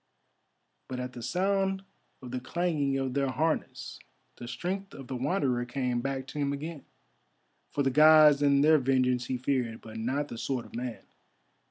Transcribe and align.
But 0.87 0.99
at 0.99 1.13
the 1.13 1.21
sound 1.21 1.83
of 2.23 2.31
the 2.31 2.39
clanging 2.39 2.97
of 2.97 3.13
their 3.13 3.29
harness 3.29 3.99
the 4.37 4.47
strength 4.47 4.95
of 4.95 5.05
the 5.05 5.15
Wanderer 5.15 5.63
came 5.65 6.01
back 6.01 6.25
to 6.29 6.39
him 6.39 6.51
again, 6.53 6.85
for 7.69 7.83
the 7.83 7.91
Gods 7.91 8.41
and 8.41 8.63
their 8.63 8.79
vengeance 8.79 9.25
he 9.27 9.37
feared, 9.37 9.79
but 9.81 9.97
not 9.97 10.27
the 10.29 10.39
sword 10.39 10.65
of 10.65 10.75
man. 10.75 11.03